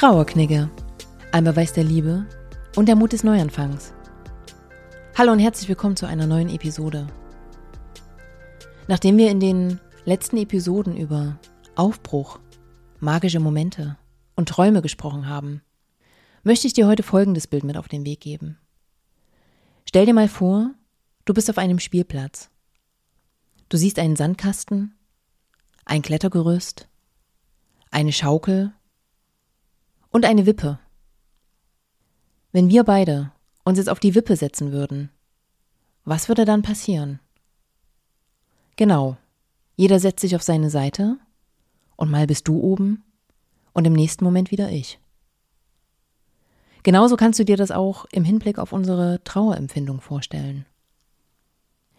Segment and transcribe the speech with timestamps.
[0.00, 0.70] Trauerknigge.
[1.30, 2.24] Ein Beweis der Liebe
[2.74, 3.92] und der Mut des Neuanfangs.
[5.14, 7.06] Hallo und herzlich willkommen zu einer neuen Episode.
[8.88, 11.38] Nachdem wir in den letzten Episoden über
[11.74, 12.40] Aufbruch,
[12.98, 13.98] magische Momente
[14.36, 15.60] und Träume gesprochen haben,
[16.44, 18.56] möchte ich dir heute folgendes Bild mit auf den Weg geben.
[19.86, 20.70] Stell dir mal vor,
[21.26, 22.48] du bist auf einem Spielplatz.
[23.68, 24.94] Du siehst einen Sandkasten,
[25.84, 26.88] ein Klettergerüst,
[27.90, 28.72] eine Schaukel
[30.10, 30.78] und eine Wippe.
[32.52, 33.32] Wenn wir beide
[33.64, 35.10] uns jetzt auf die Wippe setzen würden,
[36.04, 37.20] was würde dann passieren?
[38.76, 39.16] Genau,
[39.76, 41.18] jeder setzt sich auf seine Seite
[41.96, 43.04] und mal bist du oben
[43.72, 44.98] und im nächsten Moment wieder ich.
[46.82, 50.64] Genauso kannst du dir das auch im Hinblick auf unsere Trauerempfindung vorstellen.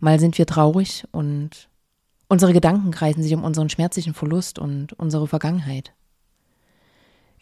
[0.00, 1.68] Mal sind wir traurig und
[2.28, 5.94] unsere Gedanken kreisen sich um unseren schmerzlichen Verlust und unsere Vergangenheit.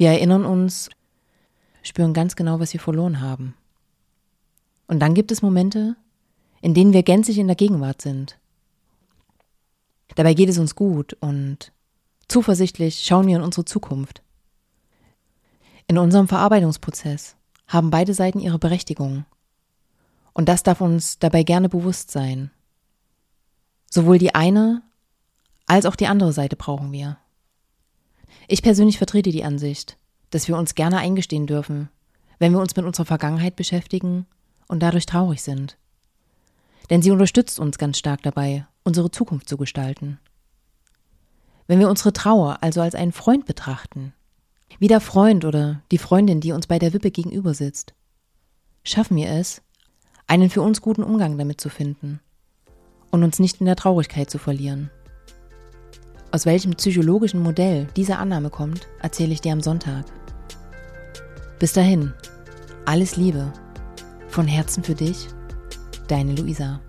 [0.03, 0.91] Wir erinnern uns,
[1.85, 3.55] spüren ganz genau, was wir verloren haben.
[4.89, 5.95] Und dann gibt es Momente,
[6.61, 8.37] in denen wir gänzlich in der Gegenwart sind.
[10.17, 11.71] Dabei geht es uns gut und
[12.27, 14.25] zuversichtlich schauen wir in unsere Zukunft.
[15.87, 17.37] In unserem Verarbeitungsprozess
[17.69, 19.25] haben beide Seiten ihre Berechtigung.
[20.33, 22.51] Und das darf uns dabei gerne bewusst sein.
[23.89, 24.83] Sowohl die eine
[25.69, 27.19] als auch die andere Seite brauchen wir.
[28.49, 29.99] Ich persönlich vertrete die Ansicht,
[30.31, 31.89] dass wir uns gerne eingestehen dürfen,
[32.39, 34.27] wenn wir uns mit unserer Vergangenheit beschäftigen
[34.69, 35.77] und dadurch traurig sind.
[36.91, 40.19] Denn sie unterstützt uns ganz stark dabei, unsere Zukunft zu gestalten.
[41.67, 44.13] Wenn wir unsere Trauer also als einen Freund betrachten,
[44.79, 47.95] wie der Freund oder die Freundin, die uns bei der Wippe gegenüber sitzt,
[48.83, 49.63] schaffen wir es,
[50.27, 52.21] einen für uns guten Umgang damit zu finden
[53.11, 54.91] und uns nicht in der Traurigkeit zu verlieren.
[56.35, 60.07] Aus welchem psychologischen Modell diese Annahme kommt, erzähle ich dir am Sonntag.
[61.59, 62.15] Bis dahin,
[62.87, 63.53] alles Liebe.
[64.29, 65.29] Von Herzen für dich,
[66.09, 66.81] deine Luisa.